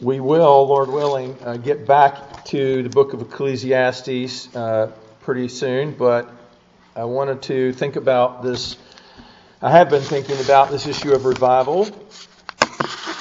[0.00, 4.92] we will, Lord willing, uh, get back to the book of Ecclesiastes uh,
[5.22, 6.30] pretty soon, but
[6.94, 8.76] I wanted to think about this.
[9.60, 11.88] I have been thinking about this issue of revival.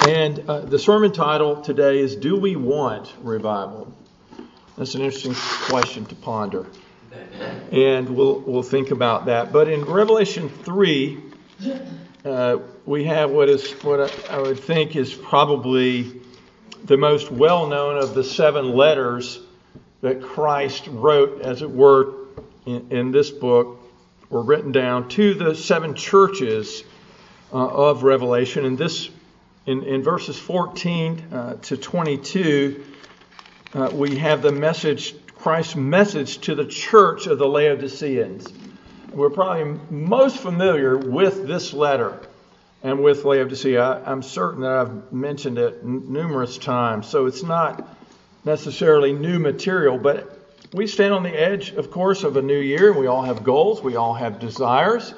[0.07, 3.91] And uh, the sermon title today is Do We Want Revival?
[4.77, 5.33] That's an interesting
[5.67, 6.67] question to ponder.
[7.71, 9.51] And we'll, we'll think about that.
[9.51, 11.23] But in Revelation 3,
[12.23, 16.21] uh, we have what is what I would think is probably
[16.85, 19.39] the most well known of the seven letters
[20.01, 22.13] that Christ wrote, as it were,
[22.65, 23.79] in, in this book,
[24.29, 26.83] were written down to the seven churches
[27.51, 28.65] uh, of Revelation.
[28.65, 29.09] And this,
[29.65, 32.85] in, in verses 14 uh, to 22,
[33.73, 38.47] uh, we have the message, Christ's message to the church of the Laodiceans.
[39.11, 42.19] We're probably most familiar with this letter
[42.87, 43.81] and with Laodicea.
[43.81, 47.85] I, am certain that I've mentioned it n- numerous times, so it's not
[48.45, 50.39] necessarily new material, but
[50.73, 52.93] we stand on the edge, of course, of a new year.
[52.93, 55.13] We all have goals, we all have desires.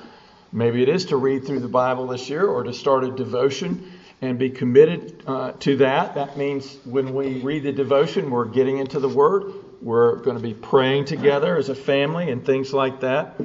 [0.52, 3.92] Maybe it is to read through the Bible this year or to start a devotion
[4.20, 6.16] and be committed uh, to that.
[6.16, 9.54] That means when we read the devotion, we're getting into the Word.
[9.80, 13.40] We're going to be praying together as a family and things like that.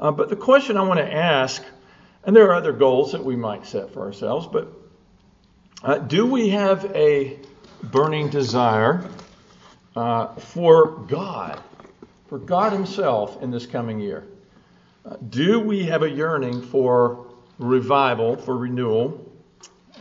[0.00, 1.62] Uh, but the question I want to ask
[2.28, 4.70] and there are other goals that we might set for ourselves, but
[5.82, 7.38] uh, do we have a
[7.84, 9.08] burning desire
[9.96, 11.58] uh, for God,
[12.26, 14.26] for God Himself in this coming year?
[15.06, 19.26] Uh, do we have a yearning for revival, for renewal?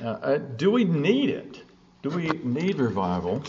[0.04, 1.64] Uh, uh, do we need it?
[2.02, 3.42] Do we need revival?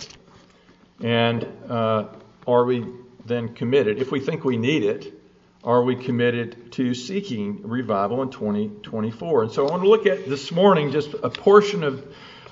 [1.02, 2.04] And uh,
[2.46, 2.86] are we
[3.24, 3.98] then committed?
[3.98, 5.17] If we think we need it,
[5.64, 9.42] are we committed to seeking revival in 2024?
[9.44, 12.06] And so I want to look at this morning just a portion of,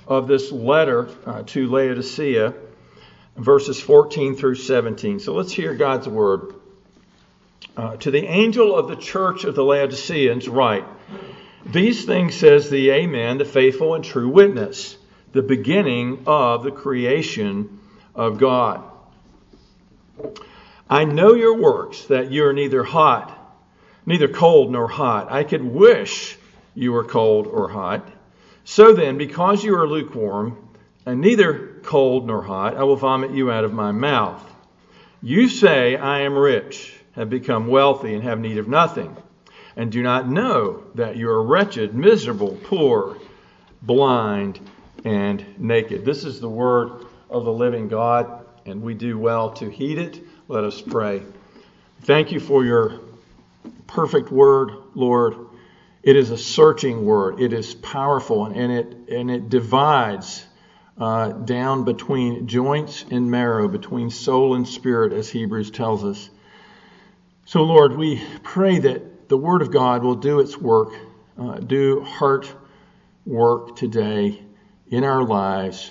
[0.09, 2.55] of this letter uh, to Laodicea,
[3.37, 5.21] verses 14 through 17.
[5.21, 6.55] So let's hear God's word.
[7.77, 10.85] Uh, to the angel of the church of the Laodiceans, write
[11.65, 14.97] These things says the Amen, the faithful and true witness,
[15.33, 17.79] the beginning of the creation
[18.15, 18.83] of God.
[20.89, 23.33] I know your works, that you are neither hot,
[24.05, 25.33] neither cold nor hot.
[25.33, 26.37] I could wish
[26.75, 28.09] you were cold or hot.
[28.65, 30.57] So then, because you are lukewarm,
[31.05, 34.43] and neither cold nor hot, I will vomit you out of my mouth.
[35.23, 39.17] You say, I am rich, have become wealthy, and have need of nothing,
[39.75, 43.17] and do not know that you are wretched, miserable, poor,
[43.83, 44.61] blind,
[45.05, 46.05] and naked.
[46.05, 50.26] This is the word of the living God, and we do well to heed it
[50.49, 51.23] let us pray.
[52.03, 53.01] Thank you for your
[53.89, 55.35] perfect word, Lord.
[56.03, 57.41] It is a searching word.
[57.41, 60.45] It is powerful and it and it divides
[60.99, 66.31] uh, down between joints and marrow, between soul and spirit, as Hebrews tells us.
[67.45, 70.93] So, Lord, we pray that the Word of God will do its work,
[71.39, 72.53] uh, do heart
[73.25, 74.41] work today
[74.89, 75.91] in our lives.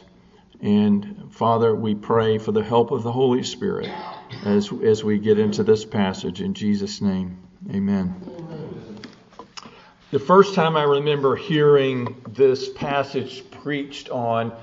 [0.61, 3.91] And Father, we pray for the help of the Holy Spirit
[4.45, 6.41] as, as we get into this passage.
[6.41, 7.37] In Jesus' name,
[7.73, 8.13] amen.
[10.11, 14.53] The first time I remember hearing this passage preached on,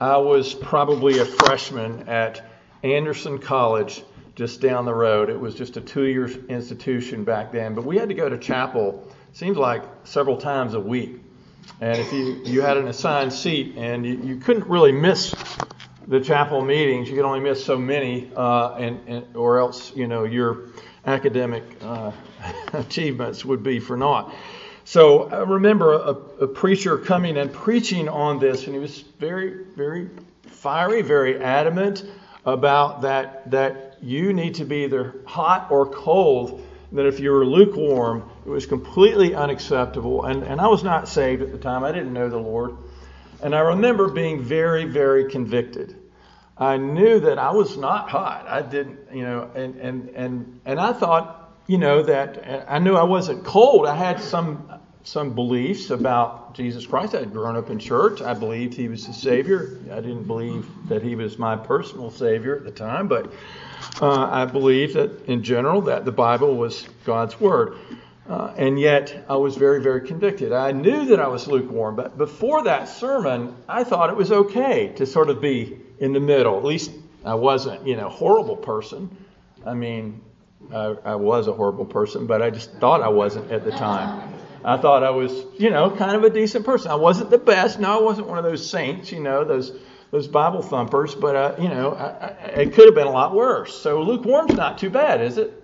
[0.00, 2.44] I was probably a freshman at
[2.82, 4.02] Anderson College
[4.34, 5.30] just down the road.
[5.30, 8.36] It was just a two year institution back then, but we had to go to
[8.36, 11.20] chapel, seems like several times a week.
[11.80, 15.34] And if you, you had an assigned seat and you, you couldn't really miss
[16.10, 20.08] the chapel meetings, you can only miss so many, uh, and, and, or else you
[20.08, 20.64] know your
[21.06, 22.10] academic uh,
[22.72, 24.34] achievements would be for naught.
[24.84, 26.10] So I remember a,
[26.42, 30.10] a, preacher coming and preaching on this, and he was very, very
[30.42, 32.04] fiery, very adamant
[32.44, 36.66] about that that you need to be either hot or cold.
[36.90, 40.24] That if you were lukewarm, it was completely unacceptable.
[40.24, 41.84] And, and I was not saved at the time.
[41.84, 42.76] I didn't know the Lord.
[43.44, 45.99] And I remember being very, very convicted.
[46.60, 48.46] I knew that I was not hot.
[48.46, 52.96] I didn't, you know, and, and, and, and I thought, you know, that I knew
[52.96, 53.86] I wasn't cold.
[53.86, 54.70] I had some,
[55.02, 57.14] some beliefs about Jesus Christ.
[57.14, 58.20] I had grown up in church.
[58.20, 59.78] I believed he was the Savior.
[59.90, 63.32] I didn't believe that he was my personal Savior at the time, but
[64.02, 67.78] uh, I believed that in general that the Bible was God's Word.
[68.28, 70.52] Uh, and yet I was very, very convicted.
[70.52, 74.92] I knew that I was lukewarm, but before that sermon, I thought it was okay
[74.96, 76.56] to sort of be in the middle.
[76.58, 76.90] At least
[77.24, 79.16] I wasn't, you know, horrible person.
[79.64, 80.20] I mean,
[80.72, 84.34] I, I was a horrible person, but I just thought I wasn't at the time.
[84.64, 86.90] I thought I was, you know, kind of a decent person.
[86.90, 87.78] I wasn't the best.
[87.80, 89.78] No, I wasn't one of those saints, you know, those
[90.10, 92.28] those Bible thumpers, but uh, you know, I, I,
[92.62, 93.80] it could have been a lot worse.
[93.80, 95.62] So lukewarm's not too bad, is it?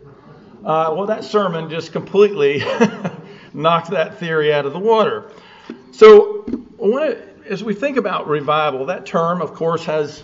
[0.65, 2.63] Uh, well, that sermon just completely
[3.53, 5.31] knocked that theory out of the water.
[5.93, 6.45] So,
[7.49, 10.23] as we think about revival, that term, of course, has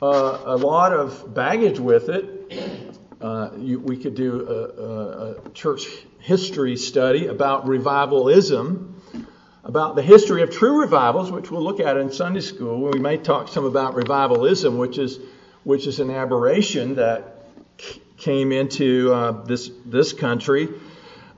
[0.00, 2.98] uh, a lot of baggage with it.
[3.20, 5.86] Uh, you, we could do a, a, church
[6.18, 8.88] history study about revivalism
[9.64, 12.90] about the history of true revivals, which we'll look at in Sunday school.
[12.90, 15.20] We may talk some about revivalism, which is
[15.62, 17.46] which is an aberration that
[18.16, 20.68] came into uh, this this country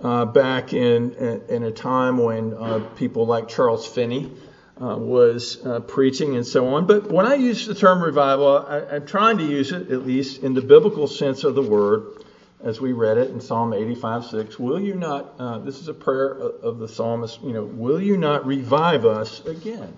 [0.00, 1.12] uh, back in
[1.50, 4.32] in a time when uh, people like Charles Finney
[4.80, 6.86] uh, was uh, preaching and so on.
[6.86, 10.42] But when I use the term revival, I, I'm trying to use it at least
[10.42, 12.24] in the biblical sense of the word
[12.62, 14.58] as we read it in Psalm 85 6.
[14.58, 18.16] Will you not, uh, this is a prayer of the psalmist, you know, will you
[18.16, 19.94] not revive us again?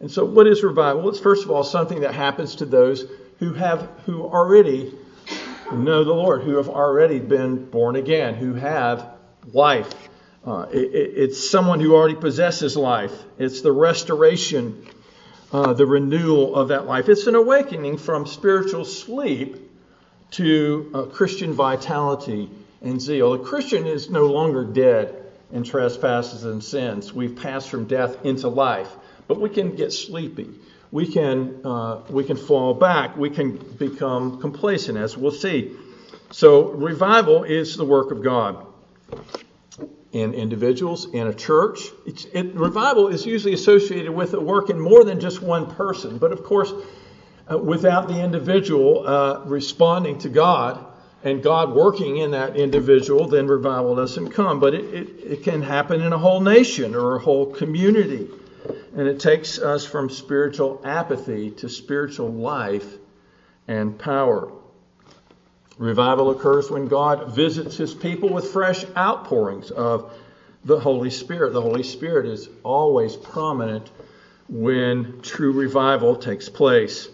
[0.00, 1.08] And so, what is revival?
[1.08, 3.06] It's first of all something that happens to those
[3.38, 4.92] who have, who already
[5.72, 9.14] know the Lord, who have already been born again, who have
[9.52, 9.90] life.
[10.46, 13.12] Uh, it, it's someone who already possesses life.
[13.36, 14.86] It's the restoration,
[15.52, 17.08] uh, the renewal of that life.
[17.08, 19.56] It's an awakening from spiritual sleep
[20.32, 22.48] to uh, Christian vitality
[22.80, 23.34] and zeal.
[23.34, 27.12] A Christian is no longer dead in trespasses and sins.
[27.12, 28.90] We've passed from death into life,
[29.26, 30.48] but we can get sleepy.
[30.92, 33.16] We can uh, we can fall back.
[33.16, 35.74] We can become complacent, as we'll see.
[36.30, 38.64] So revival is the work of God
[40.16, 41.80] in individuals, in a church.
[42.34, 46.42] Revival is usually associated with a work in more than just one person, but of
[46.42, 46.72] course
[47.50, 50.84] uh, without the individual uh, responding to God
[51.22, 54.58] and God working in that individual, then revival doesn't come.
[54.58, 58.28] But it, it, it can happen in a whole nation or a whole community.
[58.96, 62.86] And it takes us from spiritual apathy to spiritual life
[63.68, 64.50] and power.
[65.78, 70.12] Revival occurs when God visits his people with fresh outpourings of
[70.64, 71.52] the Holy Spirit.
[71.52, 73.90] The Holy Spirit is always prominent
[74.48, 77.08] when true revival takes place.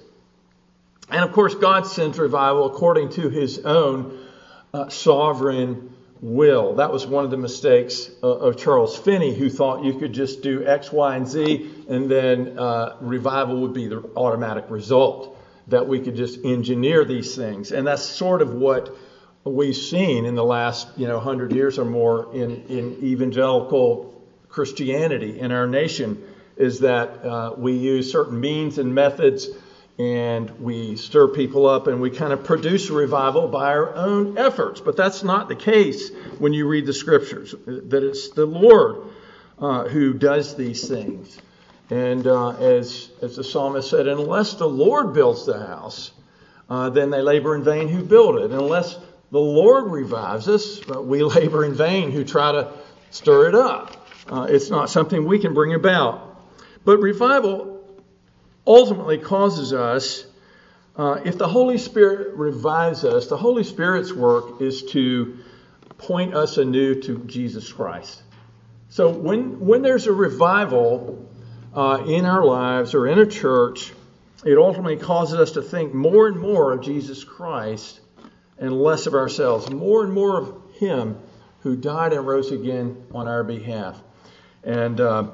[1.11, 4.26] And of course, God sends revival according to his own
[4.73, 6.76] uh, sovereign will.
[6.76, 10.41] That was one of the mistakes uh, of Charles Finney, who thought you could just
[10.41, 15.31] do X, Y, and Z, and then uh, revival would be the automatic result.
[15.69, 17.73] That we could just engineer these things.
[17.73, 18.97] And that's sort of what
[19.44, 24.12] we've seen in the last you know 100 years or more in, in evangelical
[24.49, 26.23] Christianity in our nation
[26.56, 29.49] is that uh, we use certain means and methods
[29.99, 34.81] and we stir people up and we kind of produce revival by our own efforts.
[34.81, 39.08] But that's not the case when you read the scriptures, that it's the Lord
[39.58, 41.38] uh, who does these things.
[41.90, 46.12] And uh, as, as the psalmist said, unless the Lord builds the house,
[46.70, 48.50] uh, then they labor in vain who build it.
[48.50, 48.99] Unless
[49.31, 52.73] the Lord revives us, we labor in vain who try to
[53.11, 54.06] stir it up.
[54.29, 56.40] Uh, it's not something we can bring about.
[56.84, 57.84] But revival
[58.67, 60.25] ultimately causes us,
[60.96, 65.38] uh, if the Holy Spirit revives us, the Holy Spirit's work is to
[65.99, 68.23] point us anew to Jesus Christ.
[68.88, 71.29] So when, when there's a revival
[71.75, 73.93] uh, in our lives or in a church,
[74.44, 78.01] it ultimately causes us to think more and more of Jesus Christ
[78.58, 81.19] and less of ourselves, more and more of Him
[81.61, 84.01] who died and rose again on our behalf.
[84.65, 85.29] And uh,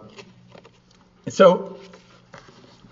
[1.29, 1.79] so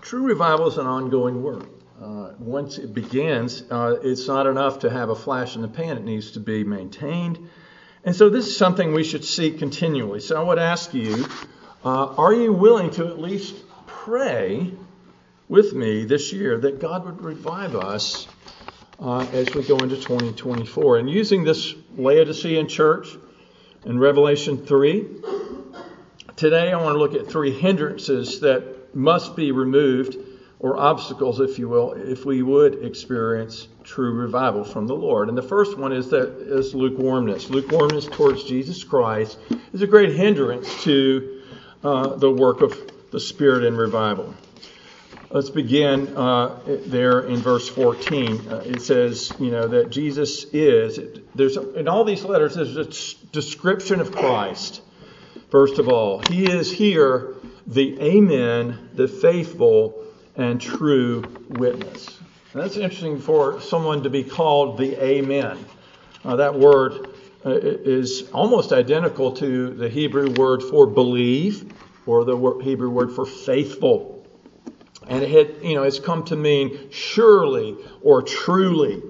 [0.07, 1.67] True revival is an ongoing work.
[2.01, 5.97] Uh, once it begins, uh, it's not enough to have a flash in the pan.
[5.97, 7.49] It needs to be maintained.
[8.05, 10.21] And so this is something we should seek continually.
[10.21, 11.27] So I would ask you,
[11.87, 14.73] uh, are you willing to at least pray
[15.47, 18.27] with me this year that God would revive us
[18.99, 20.97] uh, as we go into 2024?
[20.97, 23.07] And using this Laodicean church
[23.85, 25.07] in Revelation 3,
[26.35, 30.17] today I want to look at three hindrances that must be removed,
[30.59, 35.29] or obstacles, if you will, if we would experience true revival from the Lord.
[35.29, 37.49] And the first one is that is lukewarmness.
[37.49, 39.37] Lukewarmness towards Jesus Christ
[39.71, 41.36] is a great hindrance to
[41.83, 42.75] uh, the work of
[43.11, 44.33] the Spirit in revival.
[45.29, 48.47] Let's begin uh, there in verse 14.
[48.47, 50.99] Uh, it says, you know, that Jesus is.
[51.35, 52.55] There's in all these letters.
[52.55, 52.85] There's a
[53.31, 54.81] description of Christ.
[55.49, 60.05] First of all, He is here the Amen, the faithful
[60.37, 62.17] and true witness.
[62.53, 65.57] And that's interesting for someone to be called the Amen.
[66.23, 67.09] Uh, that word
[67.45, 71.73] is almost identical to the Hebrew word for believe
[72.05, 74.25] or the Hebrew word for faithful.
[75.07, 79.01] And it had, you know, it's come to mean surely or truly.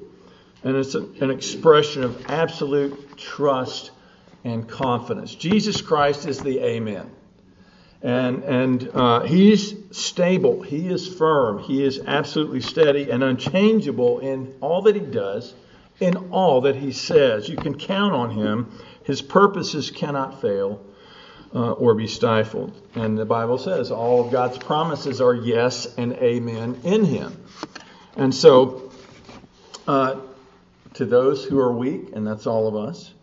[0.63, 3.91] And it's an expression of absolute trust
[4.43, 5.33] and confidence.
[5.33, 7.09] Jesus Christ is the Amen.
[8.01, 14.53] And, and uh, he's stable, he is firm, he is absolutely steady and unchangeable in
[14.61, 15.55] all that he does,
[15.99, 17.49] in all that he says.
[17.49, 18.71] You can count on him.
[19.03, 20.81] His purposes cannot fail
[21.53, 22.79] uh, or be stifled.
[22.95, 27.43] And the Bible says all of God's promises are yes and amen in him.
[28.15, 28.91] And so,
[29.87, 30.19] uh,
[30.95, 33.13] to those who are weak, and that's all of us,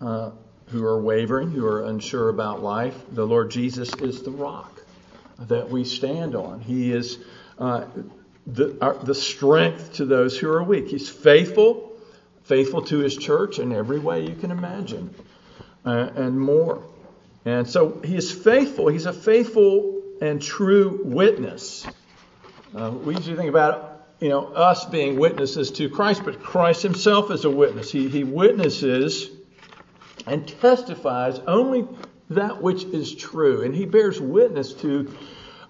[0.00, 0.30] uh,
[0.66, 4.80] who are wavering, who are unsure about life, the Lord Jesus is the rock
[5.38, 6.60] that we stand on.
[6.60, 7.18] He is
[7.58, 7.86] uh,
[8.46, 10.88] the, our, the strength to those who are weak.
[10.88, 11.89] He's faithful,
[12.50, 15.14] faithful to his church in every way you can imagine,
[15.86, 16.82] uh, and more.
[17.44, 18.88] And so he is faithful.
[18.88, 21.86] He's a faithful and true witness.
[22.76, 27.30] Uh, we usually think about you know us being witnesses to Christ, but Christ himself
[27.30, 27.92] is a witness.
[27.92, 29.30] He, he witnesses
[30.26, 31.86] and testifies only
[32.30, 33.62] that which is true.
[33.62, 35.16] And he bears witness to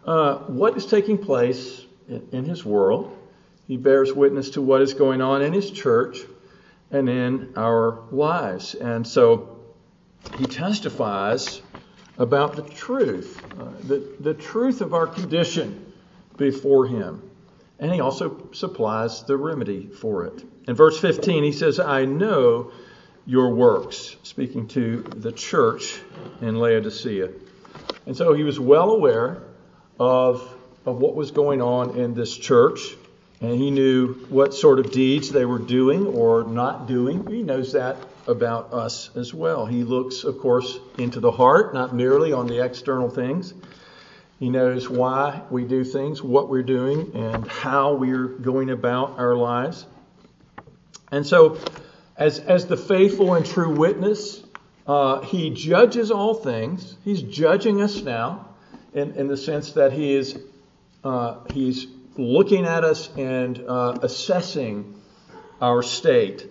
[0.06, 3.14] uh, what is taking place in, in his world.
[3.68, 6.18] He bears witness to what is going on in his church
[6.90, 8.74] and in our lives.
[8.74, 9.58] And so
[10.38, 11.62] he testifies
[12.18, 15.92] about the truth, uh, the, the truth of our condition
[16.36, 17.22] before him.
[17.78, 20.44] And he also supplies the remedy for it.
[20.68, 22.72] In verse 15, he says, I know
[23.24, 25.98] your works, speaking to the church
[26.42, 27.30] in Laodicea.
[28.06, 29.42] And so he was well aware
[29.98, 30.42] of,
[30.84, 32.80] of what was going on in this church,
[33.40, 37.26] and he knew what sort of deeds they were doing or not doing.
[37.26, 39.64] He knows that about us as well.
[39.64, 43.54] He looks, of course, into the heart, not merely on the external things.
[44.38, 49.34] He knows why we do things, what we're doing, and how we're going about our
[49.34, 49.86] lives.
[51.10, 51.58] And so
[52.16, 54.42] as, as the faithful and true witness,
[54.86, 56.96] uh, he judges all things.
[57.04, 58.48] He's judging us now
[58.92, 60.38] in, in the sense that he is
[61.02, 65.00] uh, he's looking at us and uh, assessing
[65.60, 66.46] our state.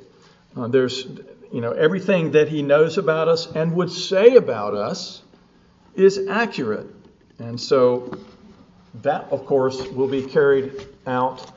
[0.55, 1.05] Uh, there's
[1.51, 5.21] you know everything that he knows about us and would say about us
[5.95, 6.87] is accurate,
[7.39, 8.17] and so
[9.01, 11.51] that of course will be carried out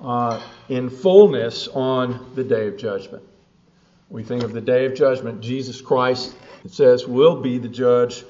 [0.00, 3.22] uh, in fullness on the day of judgment.
[4.08, 5.40] We think of the day of judgment.
[5.40, 6.34] Jesus Christ,
[6.64, 8.24] it says, will be the judge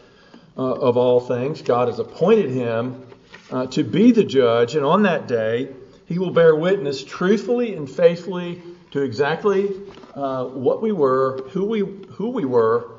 [0.56, 1.62] uh, of all things.
[1.62, 3.06] God has appointed him
[3.50, 5.68] uh, to be the judge, and on that day,
[6.06, 9.70] he will bear witness truthfully and faithfully to exactly
[10.14, 12.90] uh, what we were, who we, who we were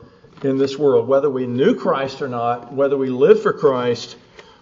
[0.43, 4.17] in this world, whether we knew Christ or not, whether we lived for Christ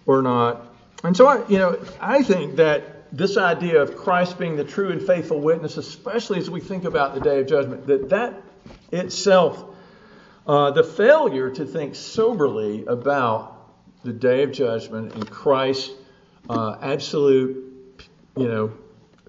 [0.06, 0.66] or not.
[1.04, 4.92] And so, I, you know, I think that this idea of Christ being the true
[4.92, 8.42] and faithful witness, especially as we think about the day of judgment, that that
[8.92, 9.64] itself,
[10.46, 13.59] uh, the failure to think soberly about
[14.04, 15.92] the day of judgment and Christ's
[16.50, 18.72] uh, absolute, you know,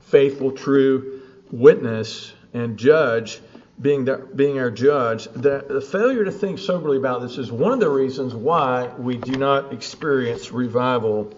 [0.00, 3.40] faithful, true witness and judge
[3.80, 7.72] being the, being our judge, the, the failure to think soberly about this is one
[7.72, 11.32] of the reasons why we do not experience revival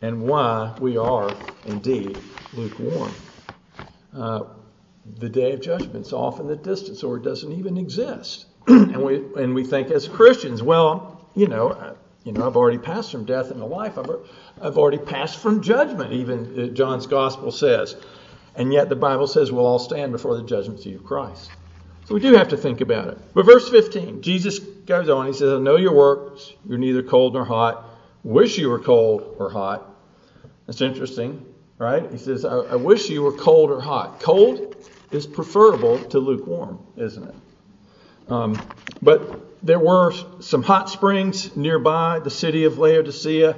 [0.00, 1.30] and why we are
[1.66, 2.18] indeed
[2.54, 3.12] lukewarm.
[4.16, 4.44] Uh,
[5.18, 8.46] the day of judgment is off in the distance, or it doesn't even exist.
[8.66, 13.10] and we and we think as Christians, well, you know, you know, I've already passed
[13.10, 13.98] from death into life.
[13.98, 14.10] I've,
[14.60, 16.12] I've already passed from judgment.
[16.12, 17.96] Even uh, John's gospel says,
[18.54, 21.50] and yet the Bible says we'll all stand before the judgment seat of Christ.
[22.04, 23.18] So we do have to think about it.
[23.34, 25.26] But verse 15, Jesus goes on.
[25.26, 26.52] He says, "I know your works.
[26.68, 27.88] You're neither cold nor hot.
[28.24, 29.88] Wish you were cold or hot."
[30.66, 31.44] That's interesting,
[31.78, 32.10] right?
[32.10, 34.20] He says, I, I wish you were cold or hot.
[34.20, 34.76] Cold
[35.10, 37.34] is preferable to lukewarm, isn't it?
[38.28, 38.60] Um,
[39.02, 43.56] but there were some hot springs nearby the city of Laodicea.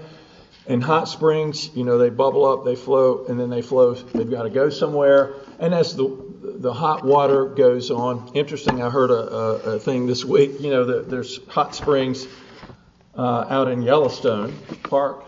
[0.66, 3.92] And hot springs, you know, they bubble up, they float, and then they flow.
[3.92, 5.34] They've got to go somewhere.
[5.58, 8.82] And as the the hot water goes on, interesting.
[8.82, 10.60] I heard a, a, a thing this week.
[10.60, 12.26] You know, the, there's hot springs
[13.16, 15.24] uh, out in Yellowstone Park,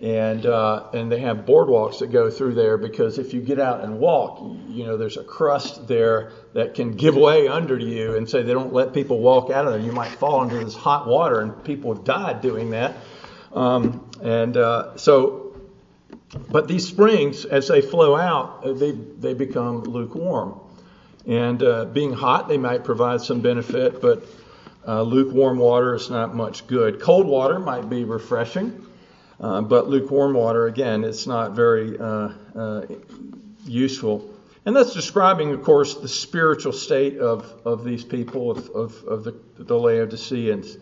[0.00, 3.82] and uh, and they have boardwalks that go through there because if you get out
[3.82, 8.28] and walk, you know there's a crust there that can give way under you, and
[8.28, 9.82] so they don't let people walk out of there.
[9.82, 12.96] You might fall into this hot water, and people have died doing that.
[13.52, 15.56] Um, and uh, so,
[16.48, 20.60] but these springs, as they flow out, uh, they they become lukewarm,
[21.26, 24.22] and uh, being hot, they might provide some benefit, but
[24.86, 27.00] uh, lukewarm water is not much good.
[27.00, 28.84] Cold water might be refreshing.
[29.40, 32.86] Uh, but lukewarm water, again, it's not very uh, uh,
[33.66, 34.28] useful.
[34.66, 39.24] And that's describing, of course, the spiritual state of, of these people, of, of, of
[39.24, 40.76] the, the Laodiceans.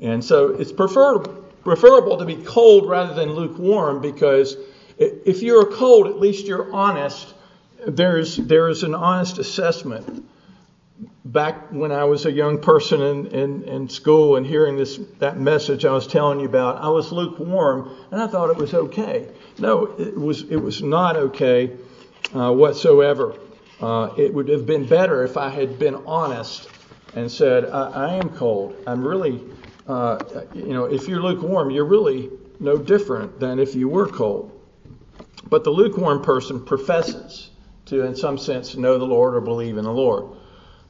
[0.00, 4.56] And so it's prefer, preferable to be cold rather than lukewarm because
[4.98, 7.34] if you're cold, at least you're honest.
[7.86, 10.26] There's, there's an honest assessment
[11.32, 15.40] back when I was a young person in, in, in, school and hearing this that
[15.40, 19.28] message I was telling you about, I was lukewarm and I thought it was okay.
[19.58, 21.76] No, it was it was not okay
[22.34, 23.34] uh, whatsoever.
[23.80, 26.68] Uh, it would have been better if I had been honest
[27.14, 28.76] and said, I, I am cold.
[28.86, 29.42] I'm really,
[29.88, 30.22] uh,
[30.54, 34.50] you know, if you're lukewarm, you're really no different than if you were cold.
[35.48, 37.50] But the lukewarm person professes
[37.86, 40.36] to, in some sense, know the Lord or believe in the Lord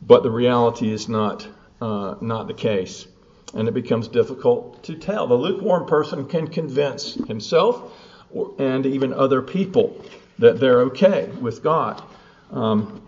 [0.06, 1.46] but the reality is not
[1.80, 3.06] uh, not the case,
[3.54, 5.26] and it becomes difficult to tell.
[5.26, 7.92] The lukewarm person can convince himself
[8.30, 10.00] or, and even other people
[10.38, 12.02] that they're okay with God.
[12.50, 13.02] Um,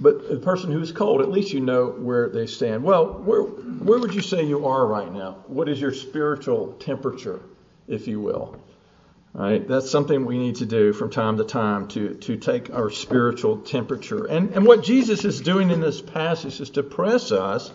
[0.00, 2.82] but the person who's cold, at least you know where they stand.
[2.82, 5.44] Well, where where would you say you are right now?
[5.46, 7.40] What is your spiritual temperature,
[7.88, 8.56] if you will?
[9.34, 9.66] Right?
[9.66, 13.58] That's something we need to do from time to time to, to take our spiritual
[13.58, 14.26] temperature.
[14.26, 17.72] And, and what Jesus is doing in this passage is to press us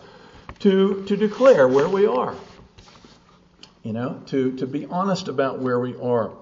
[0.60, 2.36] to, to declare where we are.
[3.82, 6.34] You know, to, to be honest about where we are.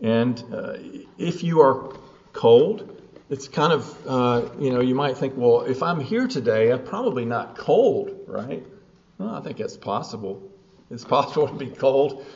[0.00, 0.74] And uh,
[1.16, 1.94] if you are
[2.34, 6.70] cold, it's kind of, uh, you know, you might think, well, if I'm here today,
[6.70, 8.62] I'm probably not cold, right?
[9.16, 10.42] Well, I think that's possible.
[10.90, 12.26] It's possible to be cold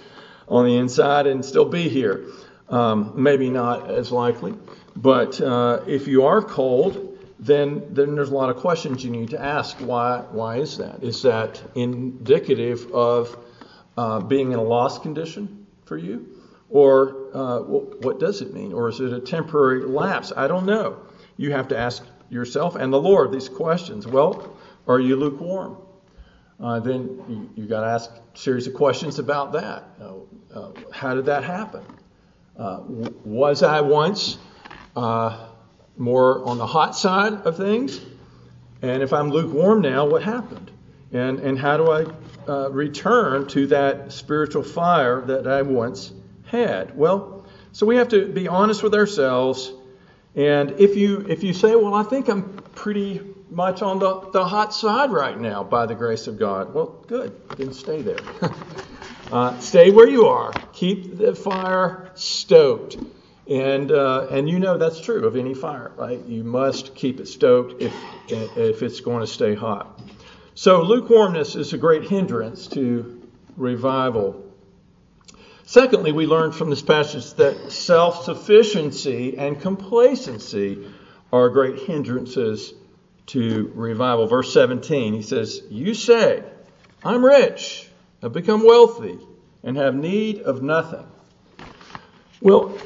[0.48, 2.26] on the inside and still be here.
[2.68, 4.54] Um, maybe not as likely,
[4.94, 9.30] but uh, if you are cold, then then there's a lot of questions you need
[9.30, 9.78] to ask.
[9.78, 11.02] Why why is that?
[11.02, 13.38] Is that indicative of
[13.96, 18.90] uh, being in a lost condition for you, or uh, what does it mean, or
[18.90, 20.30] is it a temporary lapse?
[20.36, 20.98] I don't know.
[21.38, 24.06] You have to ask yourself and the Lord these questions.
[24.06, 24.56] Well,
[24.86, 25.78] are you lukewarm?
[26.60, 29.84] Uh, then you, you got to ask a series of questions about that.
[30.00, 30.14] Uh,
[30.92, 31.82] how did that happen?
[32.56, 32.80] Uh,
[33.24, 34.38] was I once
[34.96, 35.46] uh,
[35.96, 38.00] more on the hot side of things?
[38.82, 40.70] And if I'm lukewarm now, what happened?
[41.12, 42.06] And, and how do I
[42.48, 46.12] uh, return to that spiritual fire that I once
[46.46, 46.96] had?
[46.96, 49.72] Well, so we have to be honest with ourselves.
[50.34, 54.44] And if you if you say, well, I think I'm pretty much on the, the
[54.44, 57.40] hot side right now by the grace of God, well, good.
[57.56, 58.18] Then stay there.
[59.30, 60.50] Uh, stay where you are.
[60.72, 62.96] Keep the fire stoked.
[63.46, 66.22] And, uh, and you know that's true of any fire, right?
[66.24, 67.94] You must keep it stoked if,
[68.28, 70.00] if it's going to stay hot.
[70.54, 73.22] So, lukewarmness is a great hindrance to
[73.56, 74.44] revival.
[75.64, 80.90] Secondly, we learn from this passage that self sufficiency and complacency
[81.32, 82.72] are great hindrances
[83.26, 84.26] to revival.
[84.26, 86.42] Verse 17, he says, You say,
[87.04, 87.87] I'm rich
[88.22, 89.18] have become wealthy
[89.62, 91.06] and have need of nothing.
[92.40, 92.78] Well,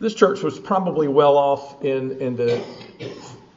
[0.00, 2.64] this church was probably well off in, in the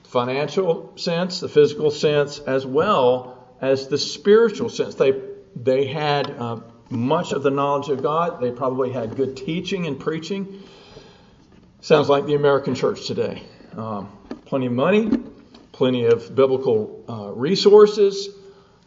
[0.06, 4.96] financial sense, the physical sense, as well as the spiritual sense.
[4.96, 5.13] They,
[5.56, 10.00] they had uh, much of the knowledge of God, they probably had good teaching and
[10.00, 10.63] preaching.
[11.82, 13.44] Sounds like the American church today.
[13.76, 14.10] Um,
[14.46, 15.12] plenty of money,
[15.72, 18.30] plenty of biblical uh, resources,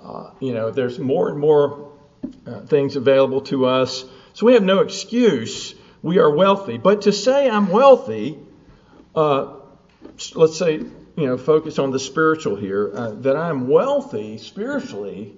[0.03, 1.93] uh, you know, there's more and more
[2.47, 4.05] uh, things available to us.
[4.33, 5.75] So we have no excuse.
[6.03, 6.79] We are wealthy.
[6.79, 8.39] But to say I'm wealthy,
[9.15, 9.55] uh,
[10.35, 15.35] let's say, you know, focus on the spiritual here, uh, that I'm wealthy spiritually,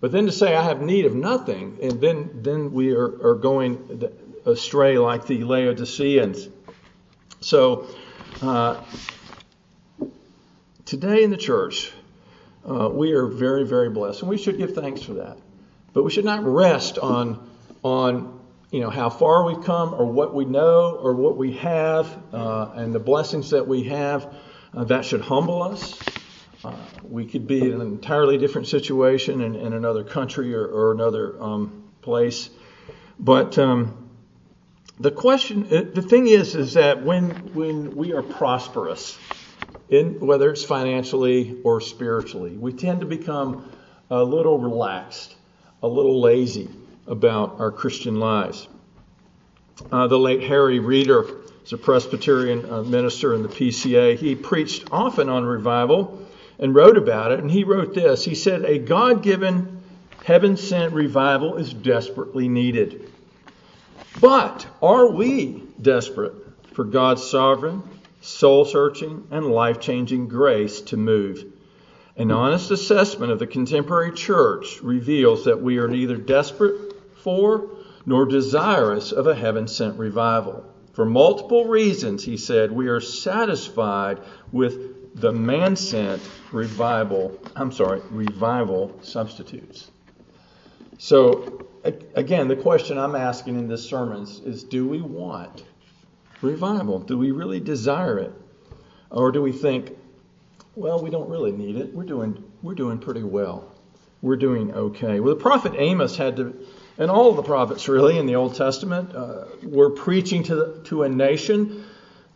[0.00, 3.34] but then to say I have need of nothing, and then, then we are, are
[3.36, 4.10] going
[4.44, 6.48] astray like the Laodiceans.
[7.40, 7.86] So,
[8.42, 8.82] uh,
[10.84, 11.92] today in the church,
[12.68, 15.36] uh, we are very, very blessed, and we should give thanks for that.
[15.92, 17.50] But we should not rest on
[17.82, 22.16] on you know how far we've come, or what we know, or what we have,
[22.32, 24.34] uh, and the blessings that we have.
[24.74, 25.98] Uh, that should humble us.
[26.64, 30.92] Uh, we could be in an entirely different situation in, in another country or, or
[30.92, 32.48] another um, place.
[33.18, 34.08] But um,
[34.98, 39.18] the question, uh, the thing is, is that when when we are prosperous,
[39.88, 42.52] in whether it's financially or spiritually.
[42.52, 43.70] We tend to become
[44.10, 45.34] a little relaxed,
[45.82, 46.68] a little lazy
[47.06, 48.68] about our Christian lives.
[49.90, 51.26] Uh, the late Harry Reeder
[51.64, 54.16] is a Presbyterian uh, minister in the PCA.
[54.16, 56.26] He preached often on revival
[56.58, 57.40] and wrote about it.
[57.40, 59.82] And he wrote this He said, A God given,
[60.24, 63.10] heaven sent revival is desperately needed.
[64.20, 66.34] But are we desperate
[66.74, 67.82] for God's sovereign,
[68.22, 71.44] soul searching, and life changing grace to move?
[72.16, 77.70] An honest assessment of the contemporary church reveals that we are neither desperate for
[78.04, 80.64] nor desirous of a heaven sent revival.
[80.92, 88.00] For multiple reasons, he said, we are satisfied with the man sent revival, I'm sorry,
[88.10, 89.90] revival substitutes.
[90.98, 91.66] So,
[92.14, 95.64] again, the question I'm asking in this sermon is do we want
[96.42, 96.98] revival?
[96.98, 98.32] Do we really desire it?
[99.10, 99.96] Or do we think,
[100.74, 101.94] well, we don't really need it.
[101.94, 103.70] We're doing, we're doing pretty well.
[104.22, 105.20] We're doing okay.
[105.20, 109.14] Well, the prophet Amos had to, and all the prophets really in the Old Testament
[109.14, 111.84] uh, were preaching to, the, to a nation,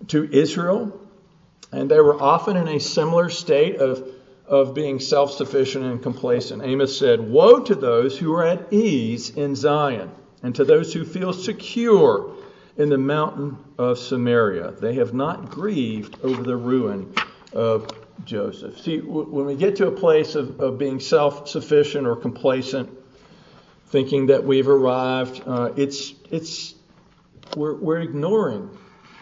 [0.09, 1.01] to Israel,
[1.73, 4.07] and they were often in a similar state of,
[4.47, 6.63] of being self sufficient and complacent.
[6.63, 10.11] Amos said, Woe to those who are at ease in Zion,
[10.43, 12.36] and to those who feel secure
[12.77, 14.73] in the mountain of Samaria.
[14.73, 17.15] They have not grieved over the ruin
[17.53, 17.89] of
[18.25, 18.81] Joseph.
[18.81, 22.91] See, when we get to a place of, of being self sufficient or complacent,
[23.87, 26.75] thinking that we've arrived, uh, it's, it's,
[27.57, 28.71] we're, we're ignoring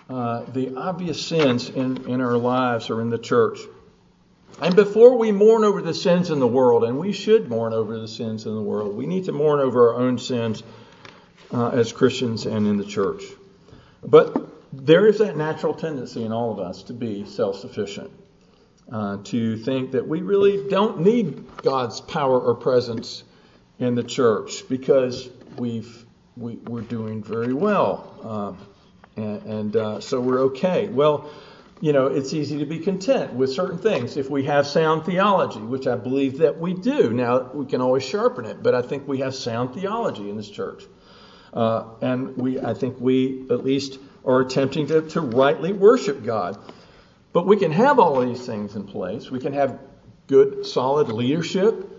[0.08, 3.58] uh, the obvious sins in, in our lives or in the church.
[4.60, 7.98] And before we mourn over the sins in the world, and we should mourn over
[7.98, 10.62] the sins in the world, we need to mourn over our own sins
[11.52, 13.22] uh, as Christians and in the church.
[14.04, 14.36] But
[14.72, 18.10] there is that natural tendency in all of us to be self sufficient
[18.90, 23.24] uh, to think that we really don't need God's power or presence
[23.78, 26.04] in the church because we've
[26.36, 28.58] we, we are doing very well,
[29.16, 30.88] um, and, and uh, so we're okay.
[30.88, 31.30] Well,
[31.80, 35.60] you know, it's easy to be content with certain things if we have sound theology,
[35.60, 37.12] which I believe that we do.
[37.12, 40.50] Now we can always sharpen it, but I think we have sound theology in this
[40.50, 40.84] church,
[41.54, 46.58] uh, and we I think we at least are attempting to, to rightly worship God.
[47.32, 49.30] But we can have all these things in place.
[49.30, 49.78] We can have
[50.26, 51.90] good, solid leadership,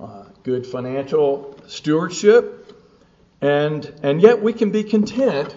[0.00, 2.76] uh, good financial stewardship,
[3.40, 5.54] and, and yet we can be content,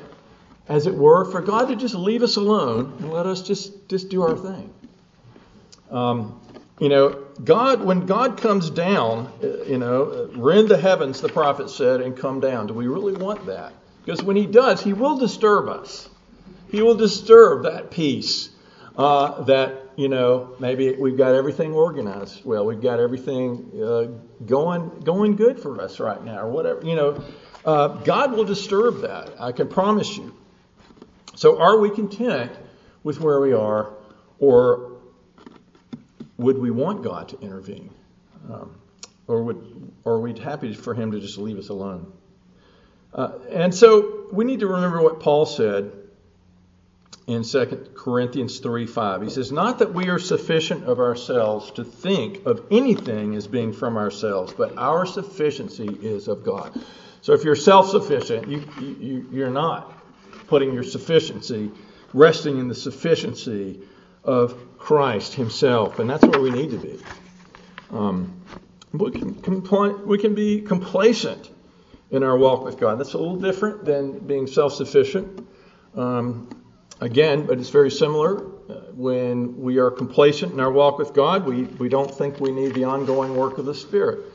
[0.67, 4.09] as it were, for God to just leave us alone and let us just, just
[4.09, 4.73] do our thing.
[5.91, 6.39] Um,
[6.79, 7.09] you know,
[7.43, 12.17] God, when God comes down, uh, you know, rend the heavens, the prophet said, and
[12.17, 12.67] come down.
[12.67, 13.73] Do we really want that?
[14.03, 16.09] Because when He does, He will disturb us.
[16.69, 18.49] He will disturb that peace
[18.97, 24.05] uh, that you know maybe we've got everything organized well we've got everything uh,
[24.45, 27.23] going going good for us right now or whatever you know
[27.65, 30.35] uh, god will disturb that i can promise you
[31.35, 32.51] so are we content
[33.03, 33.93] with where we are
[34.39, 34.92] or
[36.37, 37.89] would we want god to intervene
[38.51, 38.75] um,
[39.27, 42.11] or would or are we happy for him to just leave us alone
[43.13, 45.91] uh, and so we need to remember what paul said
[47.27, 49.21] in 2 Corinthians 3 5.
[49.21, 53.71] He says, Not that we are sufficient of ourselves to think of anything as being
[53.71, 56.77] from ourselves, but our sufficiency is of God.
[57.21, 59.97] So if you're self sufficient, you, you, you're not
[60.47, 61.71] putting your sufficiency,
[62.13, 63.79] resting in the sufficiency
[64.25, 65.99] of Christ Himself.
[65.99, 66.99] And that's where we need to be.
[67.91, 68.41] Um,
[68.91, 71.49] we, can compl- we can be complacent
[72.11, 72.99] in our walk with God.
[72.99, 75.47] That's a little different than being self sufficient.
[75.95, 76.49] Um,
[77.03, 78.45] Again, but it's very similar.
[78.45, 82.49] Uh, when we are complacent in our walk with God, we, we don't think we
[82.51, 84.31] need the ongoing work of the Spirit.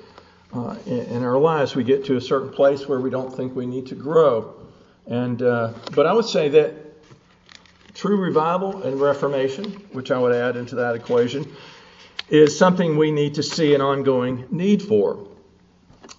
[0.52, 3.56] Uh, in, in, our lives, we get to a certain place where we don't think
[3.56, 4.54] we need to grow.
[5.06, 6.87] And uh, but I would say that
[7.98, 11.52] true revival and reformation, which I would add into that equation,
[12.28, 15.26] is something we need to see an ongoing need for.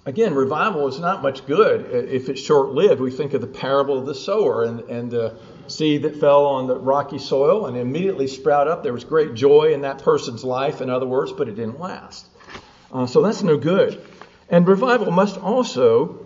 [0.06, 3.00] Again, revival is not much good if it's short lived.
[3.00, 5.38] We think of the parable of the sower and, and the
[5.68, 8.84] seed that fell on the rocky soil and immediately sprout up.
[8.84, 12.28] There was great joy in that person's life, in other words, but it didn't last.
[12.92, 14.06] Uh, so that's no good.
[14.50, 16.26] And revival must also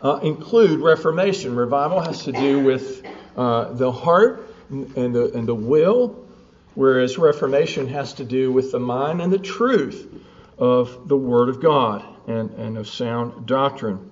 [0.00, 1.54] uh, include reformation.
[1.54, 3.04] Revival has to do with
[3.36, 6.24] uh, the heart and the, and the will,
[6.74, 10.08] whereas reformation has to do with the mind and the truth
[10.58, 14.10] of the Word of God and, and of sound doctrine.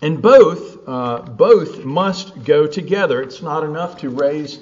[0.00, 3.20] And both, uh, both must go together.
[3.20, 4.60] It's not enough to raise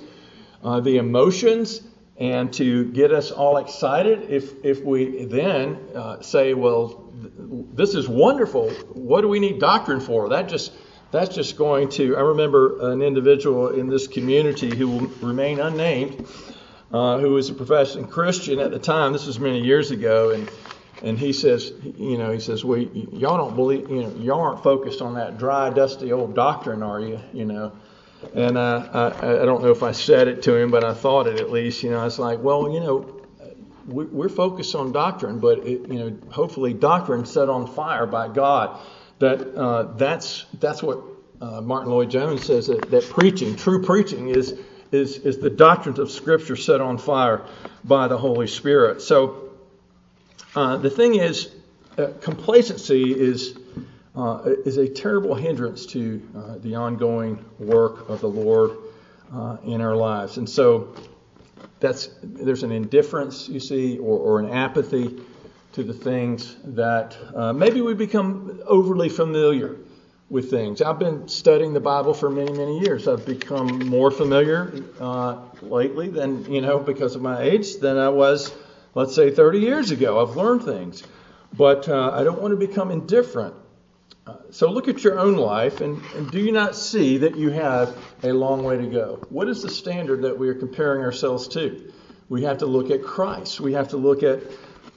[0.64, 1.83] uh, the emotions
[2.19, 8.09] and to get us all excited if, if we then uh, say, well, this is
[8.09, 8.71] wonderful.
[8.95, 10.31] What do we need doctrine for?
[10.31, 10.73] That just
[11.16, 12.16] that's just going to.
[12.16, 16.26] I remember an individual in this community who will remain unnamed,
[16.92, 19.12] uh, who was a professing Christian at the time.
[19.12, 20.50] This was many years ago, and
[21.02, 24.62] and he says, you know, he says, well, y'all don't believe, you know, y'all aren't
[24.62, 27.20] focused on that dry, dusty old doctrine, are you?
[27.33, 27.72] You know,
[28.35, 31.26] and uh, I, I don't know if I said it to him, but I thought
[31.26, 31.83] it at least.
[31.83, 33.22] You know, I was like, well, you know,
[33.87, 38.81] we're focused on doctrine, but it, you know, hopefully doctrine set on fire by God.
[39.18, 41.00] That uh, that's that's what
[41.40, 44.59] uh, Martyn Lloyd-Jones says that, that preaching, true preaching, is
[44.92, 47.46] is is the doctrines of Scripture set on fire
[47.85, 49.00] by the Holy Spirit.
[49.00, 49.50] So
[50.55, 51.50] uh, the thing is,
[51.96, 53.57] uh, complacency is
[54.14, 58.79] uh, is a terrible hindrance to uh, the ongoing work of the Lord
[59.64, 60.38] in our lives.
[60.38, 60.94] And so
[61.81, 65.20] that's there's an indifference, you see, or, or an apathy
[65.77, 69.77] to the things that uh, maybe we become overly familiar
[70.31, 70.81] with things.
[70.81, 73.07] I've been studying the Bible for many, many years.
[73.07, 78.09] I've become more familiar uh, lately than, you know, because of my age than I
[78.09, 78.55] was,
[78.95, 80.27] let's say, 30 years ago.
[80.27, 81.03] I've learned things.
[81.53, 83.55] But uh, I don't want to become indifferent
[84.51, 87.97] so look at your own life and, and, do you not see that you have
[88.25, 89.25] a long way to go?
[89.29, 91.93] What is the standard that we are comparing ourselves to?
[92.29, 93.61] We have to look at Christ.
[93.61, 94.41] We have to look at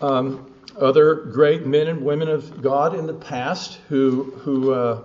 [0.02, 5.02] um, other great men and women of God in the past who, who, uh,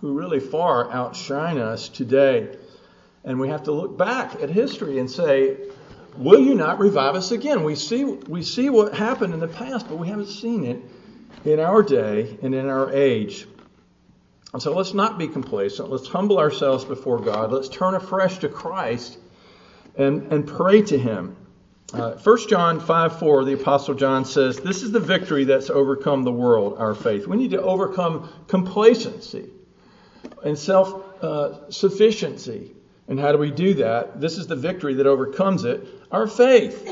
[0.00, 2.56] who really far outshine us today.
[3.24, 5.56] And we have to look back at history and say,
[6.16, 7.62] Will you not revive us again?
[7.62, 10.82] We see, we see what happened in the past, but we haven't seen it
[11.44, 13.46] in our day and in our age.
[14.52, 15.90] And so let's not be complacent.
[15.90, 17.52] Let's humble ourselves before God.
[17.52, 19.18] Let's turn afresh to Christ
[19.96, 21.36] and, and pray to Him.
[21.92, 26.24] Uh, 1 John 5 4, the Apostle John says, This is the victory that's overcome
[26.24, 27.26] the world, our faith.
[27.26, 29.50] We need to overcome complacency
[30.44, 32.72] and self uh, sufficiency.
[33.08, 34.20] And how do we do that?
[34.20, 36.88] This is the victory that overcomes it, our faith.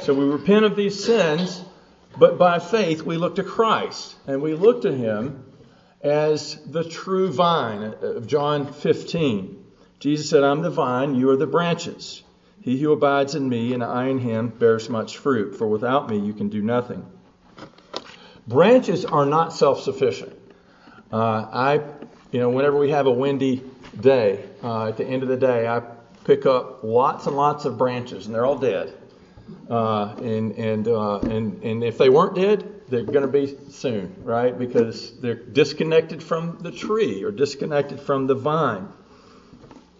[0.00, 1.62] So we repent of these sins
[2.18, 5.44] but by faith, we look to Christ and we look to him
[6.00, 9.64] as the true vine of John 15.
[9.98, 12.22] Jesus said, I'm the vine, you are the branches.
[12.64, 16.18] He who abides in me and I in him bears much fruit, for without me
[16.18, 17.04] you can do nothing.
[18.48, 20.32] Branches are not self sufficient.
[21.12, 21.82] Uh, I,
[22.32, 23.62] you know, whenever we have a windy
[24.00, 25.82] day, uh, at the end of the day, I
[26.24, 28.94] pick up lots and lots of branches, and they're all dead.
[29.68, 34.14] Uh, and and uh, and and if they weren't dead, they're going to be soon,
[34.24, 34.58] right?
[34.58, 38.88] Because they're disconnected from the tree or disconnected from the vine.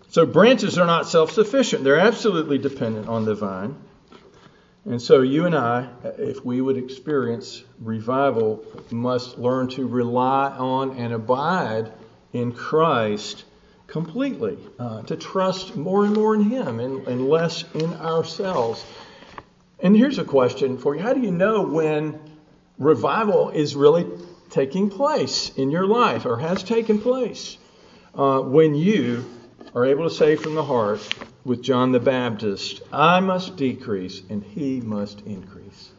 [0.08, 3.76] So branches are not self-sufficient; they're absolutely dependent on the vine.
[4.84, 5.88] And so you and I,
[6.18, 11.90] if we would experience revival, must learn to rely on and abide
[12.34, 13.44] in Christ
[13.86, 18.84] completely, uh, to trust more and more in Him and, and less in ourselves.
[19.80, 22.20] And here's a question for you How do you know when
[22.78, 24.06] revival is really
[24.50, 27.56] taking place in your life or has taken place?
[28.14, 29.24] Uh, when you
[29.74, 31.00] are able to say from the heart
[31.44, 35.90] with John the Baptist, I must decrease and he must increase.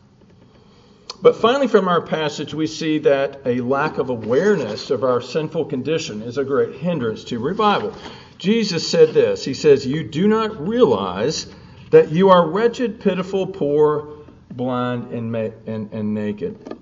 [1.21, 5.65] But finally, from our passage, we see that a lack of awareness of our sinful
[5.65, 7.93] condition is a great hindrance to revival.
[8.37, 11.47] Jesus said this He says, You do not realize
[11.91, 16.77] that you are wretched, pitiful, poor, blind, and, ma- and, and naked.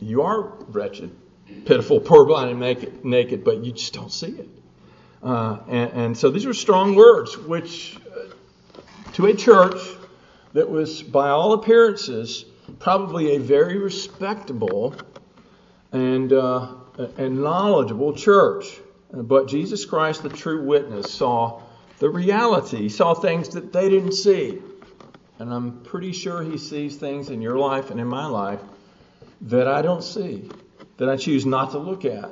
[0.00, 1.14] You are wretched,
[1.66, 4.48] pitiful, poor, blind, and naked, naked but you just don't see it.
[5.22, 8.32] Uh, and, and, so these are strong words, which uh,
[9.12, 9.78] to a church
[10.54, 12.46] that was, by all appearances,
[12.78, 14.94] probably a very respectable
[15.92, 16.74] and, uh,
[17.18, 18.64] and knowledgeable church.
[19.12, 21.62] But Jesus Christ, the true witness, saw
[21.98, 22.78] the reality.
[22.78, 24.60] He saw things that they didn't see.
[25.38, 28.60] And I'm pretty sure he sees things in your life and in my life
[29.42, 30.48] that I don't see,
[30.98, 32.30] that I choose not to look at.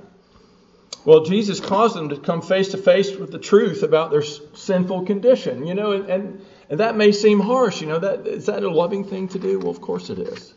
[1.09, 5.07] Well, Jesus caused them to come face to face with the truth about their sinful
[5.07, 8.69] condition, you know, and, and that may seem harsh, you know, that is that a
[8.69, 9.59] loving thing to do?
[9.59, 10.53] Well, of course it is.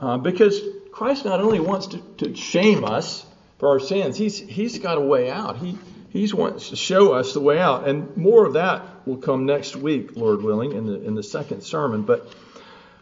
[0.00, 0.60] Uh, because
[0.92, 3.26] Christ not only wants to, to shame us
[3.58, 5.56] for our sins, he's, he's got a way out.
[5.56, 5.76] He,
[6.10, 7.88] he wants to show us the way out.
[7.88, 11.62] And more of that will come next week, Lord willing, in the, in the second
[11.62, 12.02] sermon.
[12.02, 12.32] But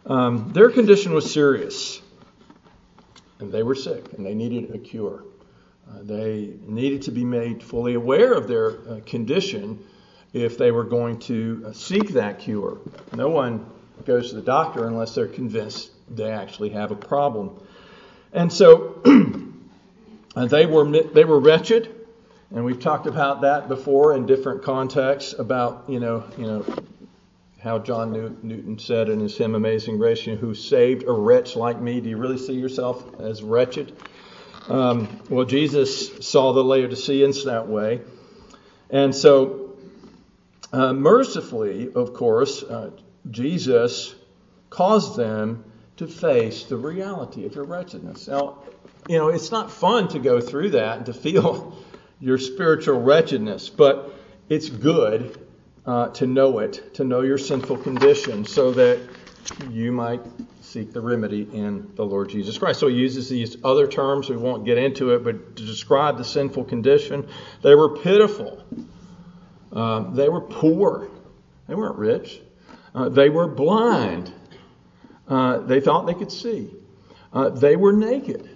[0.07, 2.01] um, their condition was serious.
[3.37, 5.23] And they were sick, and they needed a cure.
[5.89, 9.83] Uh, they needed to be made fully aware of their uh, condition
[10.33, 12.77] if they were going to uh, seek that cure.
[13.13, 13.65] No one
[14.05, 17.61] goes to the doctor unless they're convinced they actually have a problem.
[18.33, 19.01] And so
[20.35, 21.95] they were they were wretched.
[22.51, 26.65] And we've talked about that before in different contexts about, you know, you know,
[27.61, 31.55] how John Newton said in his hymn Amazing Grace, you know, who saved a wretch
[31.55, 31.99] like me.
[32.01, 33.95] Do you really see yourself as wretched?
[34.69, 38.01] Um, well, Jesus saw the Laodiceans that way.
[38.91, 39.75] And so,
[40.71, 42.91] uh, mercifully, of course, uh,
[43.31, 44.13] Jesus
[44.69, 45.63] caused them
[45.97, 48.27] to face the reality of your wretchedness.
[48.27, 48.59] Now,
[49.07, 51.75] you know, it's not fun to go through that and to feel
[52.19, 54.13] your spiritual wretchedness, but
[54.49, 55.45] it's good
[55.87, 58.99] uh, to know it, to know your sinful condition, so that
[59.69, 60.21] you might
[60.61, 62.79] seek the remedy in the Lord Jesus Christ.
[62.79, 64.29] So he uses these other terms.
[64.29, 67.27] We won't get into it, but to describe the sinful condition,
[67.63, 68.63] they were pitiful.
[69.71, 71.09] Uh, they were poor.
[71.67, 72.41] They weren't rich.
[72.93, 74.33] Uh, they were blind.
[75.27, 76.73] Uh, they thought they could see.
[77.31, 78.49] Uh, they were naked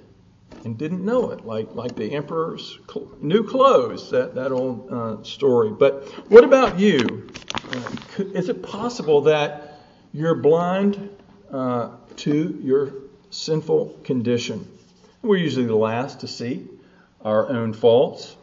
[0.66, 5.24] and didn't know it, like, like the emperor's cl- new clothes, that, that old uh,
[5.24, 5.70] story.
[5.70, 7.30] But what about you?
[7.54, 9.73] Uh, is it possible that
[10.14, 11.10] you're blind
[11.52, 12.94] uh, to your
[13.32, 14.68] sinful condition?
[15.22, 16.68] We're usually the last to see
[17.22, 18.36] our own faults.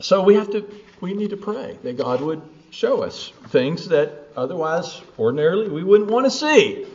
[0.00, 0.68] So we have to,
[1.00, 6.10] we need to pray that God would show us things that otherwise, ordinarily, we wouldn't
[6.10, 6.86] want to see,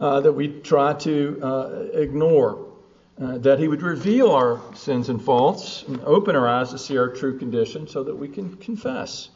[0.00, 2.66] uh, that we try to uh, ignore
[3.20, 6.96] uh, that He would reveal our sins and faults and open our eyes to see
[6.96, 9.28] our true condition so that we can confess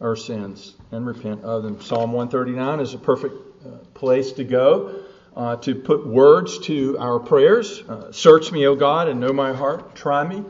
[0.00, 1.80] our sins and repent of them.
[1.80, 3.34] Psalm 139 is a perfect
[3.64, 5.02] uh, place to go
[5.36, 7.82] uh, to put words to our prayers.
[7.82, 9.94] Uh, Search me, O God, and know my heart.
[9.94, 10.44] Try me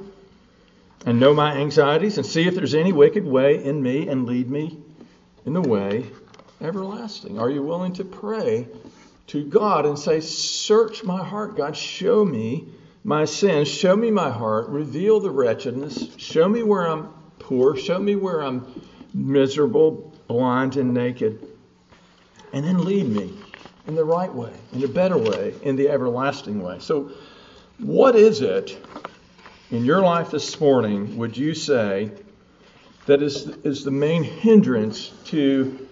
[1.07, 4.51] and know my anxieties and see if there's any wicked way in me and lead
[4.51, 4.79] me
[5.47, 6.07] in the way
[6.61, 7.39] everlasting.
[7.39, 8.69] Are you willing to pray
[9.29, 12.67] to God and say, Search my heart, God, show me
[13.03, 13.69] my sins.
[13.69, 14.69] Show me my heart.
[14.69, 16.17] Reveal the wretchedness.
[16.17, 17.09] Show me where I'm
[17.39, 17.77] poor.
[17.77, 18.67] Show me where I'm
[19.15, 21.47] miserable, blind, and naked.
[22.53, 23.33] And then lead me
[23.87, 26.79] in the right way, in a better way, in the everlasting way.
[26.81, 27.13] So,
[27.79, 28.77] what is it
[29.71, 32.11] in your life this morning, would you say,
[33.07, 35.89] that is, is the main hindrance to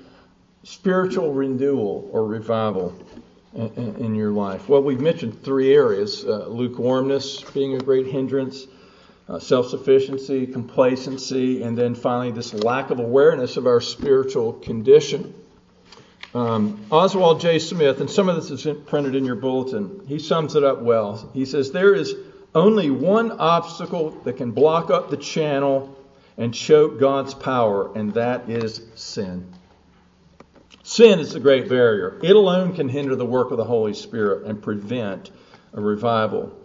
[0.64, 2.94] spiritual renewal or revival?
[3.54, 4.68] in, in your life?
[4.68, 8.66] Well, we've mentioned three areas uh, lukewarmness being a great hindrance,
[9.28, 15.34] uh, self sufficiency, complacency, and then finally this lack of awareness of our spiritual condition.
[16.34, 17.58] Um, Oswald J.
[17.58, 21.30] Smith, and some of this is printed in your bulletin, he sums it up well.
[21.32, 22.14] He says, There is
[22.54, 25.94] only one obstacle that can block up the channel
[26.36, 29.52] and choke God's power, and that is sin.
[30.82, 32.18] Sin is the great barrier.
[32.22, 35.30] It alone can hinder the work of the Holy Spirit and prevent
[35.74, 36.56] a revival.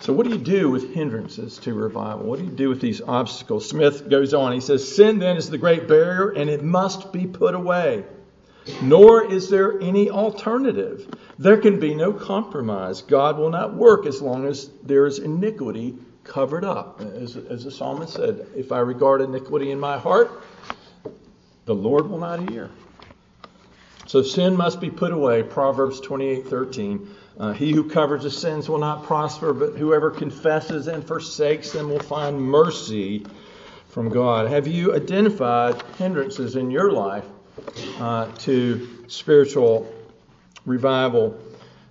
[0.00, 2.24] So, what do you do with hindrances to revival?
[2.24, 3.68] What do you do with these obstacles?
[3.68, 4.52] Smith goes on.
[4.52, 8.04] He says, Sin then is the great barrier, and it must be put away.
[8.80, 11.06] Nor is there any alternative.
[11.38, 13.02] There can be no compromise.
[13.02, 17.02] God will not work as long as there is iniquity covered up.
[17.02, 20.30] As, as the psalmist said, If I regard iniquity in my heart,
[21.66, 22.70] the Lord will not hear.
[24.06, 25.42] So sin must be put away.
[25.42, 27.06] Proverbs 28:13.
[27.40, 31.88] Uh, he who covers his sins will not prosper, but whoever confesses and forsakes them
[31.88, 33.24] will find mercy
[33.88, 34.50] from God.
[34.50, 37.24] Have you identified hindrances in your life
[37.98, 39.90] uh, to spiritual
[40.66, 41.40] revival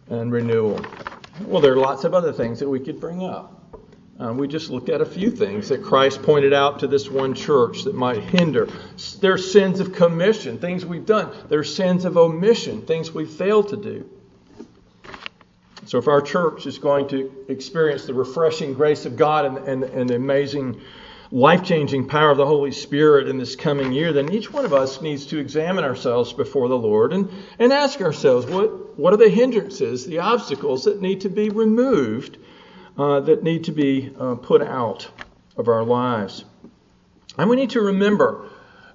[0.07, 0.85] and renewal?
[1.41, 3.55] Well, there are lots of other things that we could bring up.
[4.19, 7.33] Uh, we just looked at a few things that Christ pointed out to this one
[7.33, 8.67] church that might hinder.
[9.19, 11.31] There are sins of commission, things we've done.
[11.47, 14.07] There are sins of omission, things we failed to do.
[15.89, 19.83] So, if our church is going to experience the refreshing grace of God and, and,
[19.83, 20.79] and the amazing
[21.31, 24.71] life changing power of the Holy Spirit in this coming year, then each one of
[24.71, 29.17] us needs to examine ourselves before the Lord and, and ask ourselves what, what are
[29.17, 32.37] the hindrances, the obstacles that need to be removed
[32.99, 35.09] uh, that need to be uh, put out
[35.57, 36.45] of our lives.
[37.35, 38.47] And we need to remember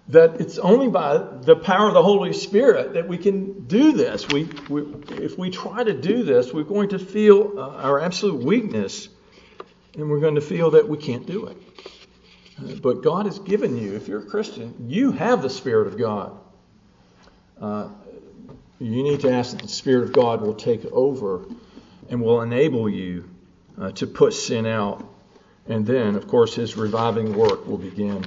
[0.09, 4.29] that it's only by the power of the Holy Spirit that we can do this.
[4.29, 8.45] We, we if we try to do this, we're going to feel uh, our absolute
[8.45, 9.09] weakness
[9.97, 11.57] and we're going to feel that we can't do it.
[12.59, 15.99] Uh, but God has given you, if you're a Christian, you have the Spirit of
[15.99, 16.39] God.
[17.61, 17.89] Uh,
[18.78, 21.47] you need to ask that the Spirit of God will take over
[22.11, 23.31] and will enable you
[23.81, 25.09] uh, to put sin out.
[25.66, 28.26] And then, of course, his reviving work will begin.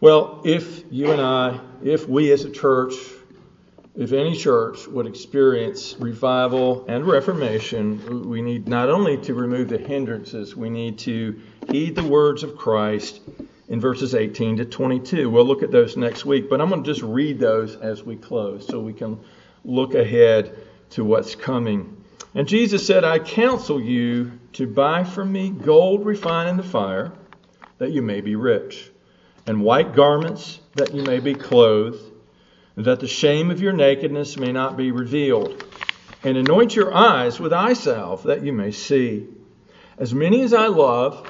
[0.00, 2.94] Well, if you and I, if we as a church,
[3.96, 9.78] if any church would experience revival and reformation, we need not only to remove the
[9.78, 11.40] hindrances, we need to
[11.70, 13.20] heed the words of Christ
[13.68, 15.30] in verses 18 to 22.
[15.30, 18.16] We'll look at those next week, but I'm going to just read those as we
[18.16, 19.18] close so we can
[19.64, 20.58] look ahead
[20.90, 22.04] to what's coming.
[22.34, 27.12] And Jesus said, I counsel you to buy from me gold refined in the fire,
[27.78, 28.90] that you may be rich,
[29.46, 32.02] and white garments, that you may be clothed,
[32.76, 35.62] that the shame of your nakedness may not be revealed,
[36.24, 39.28] and anoint your eyes with eye salve, that you may see.
[39.98, 41.24] As many as I love,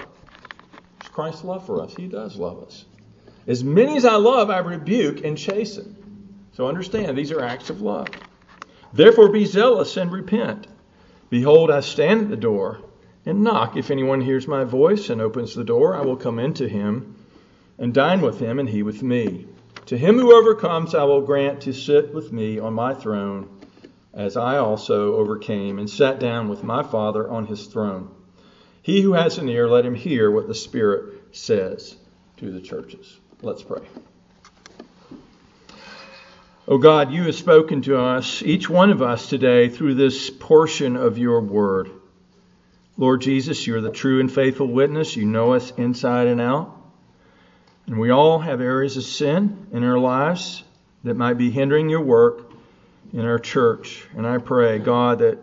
[0.98, 1.94] it's Christ's love for us.
[1.94, 2.84] He does love us.
[3.46, 5.96] As many as I love, I rebuke and chasten.
[6.52, 8.14] So understand, these are acts of love.
[8.92, 10.68] Therefore be zealous and repent.
[11.28, 12.80] Behold, I stand at the door
[13.26, 13.76] and knock.
[13.76, 17.13] If anyone hears my voice and opens the door, I will come into him
[17.78, 19.46] and dine with him, and he with me.
[19.86, 23.48] To him who overcomes, I will grant to sit with me on my throne,
[24.12, 28.10] as I also overcame and sat down with my Father on his throne.
[28.82, 31.96] He who has an ear, let him hear what the Spirit says
[32.36, 33.18] to the churches.
[33.42, 33.82] Let's pray.
[36.66, 40.96] Oh God, you have spoken to us, each one of us today, through this portion
[40.96, 41.90] of your word.
[42.96, 45.14] Lord Jesus, you're the true and faithful witness.
[45.16, 46.83] You know us inside and out.
[47.86, 50.62] And we all have areas of sin in our lives
[51.04, 52.50] that might be hindering your work
[53.12, 54.06] in our church.
[54.16, 55.38] And I pray, God, that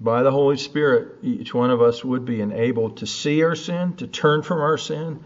[0.00, 3.96] by the Holy Spirit, each one of us would be enabled to see our sin,
[3.96, 5.22] to turn from our sin,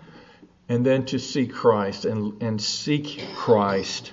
[0.68, 4.12] and then to see Christ and, and seek Christ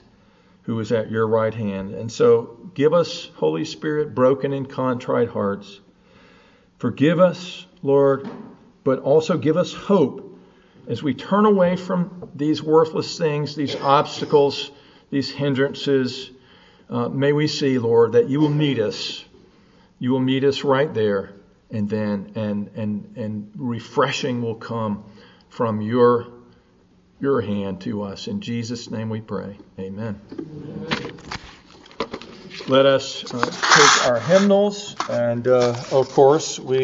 [0.64, 1.94] who is at your right hand.
[1.94, 5.80] And so give us, Holy Spirit, broken and contrite hearts.
[6.78, 8.28] Forgive us, Lord,
[8.84, 10.25] but also give us hope
[10.88, 14.72] as we turn away from these worthless things, these obstacles,
[15.10, 16.30] these hindrances.
[16.90, 19.26] Uh, may we see, Lord, that you will meet us.
[20.00, 21.34] You will meet us right there,
[21.72, 25.04] and then and and and refreshing will come
[25.50, 26.28] from your
[27.20, 28.28] your hand to us.
[28.28, 29.58] In Jesus' name we pray.
[29.80, 30.20] Amen.
[30.32, 31.12] Amen.
[32.68, 36.80] Let us uh, take our hymnals, and uh, of course, we